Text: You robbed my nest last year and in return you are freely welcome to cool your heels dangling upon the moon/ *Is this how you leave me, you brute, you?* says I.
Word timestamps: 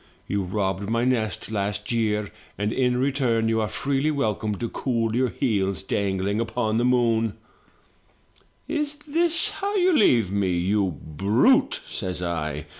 You 0.25 0.41
robbed 0.41 0.89
my 0.89 1.05
nest 1.05 1.51
last 1.51 1.91
year 1.91 2.31
and 2.57 2.73
in 2.73 2.97
return 2.97 3.47
you 3.47 3.61
are 3.61 3.67
freely 3.67 4.09
welcome 4.09 4.55
to 4.55 4.67
cool 4.67 5.15
your 5.15 5.29
heels 5.29 5.83
dangling 5.83 6.39
upon 6.39 6.79
the 6.79 6.85
moon/ 6.85 7.35
*Is 8.67 8.95
this 9.07 9.51
how 9.51 9.75
you 9.75 9.93
leave 9.95 10.31
me, 10.31 10.57
you 10.57 10.97
brute, 11.03 11.81
you?* 11.83 11.89
says 11.93 12.23
I. 12.23 12.65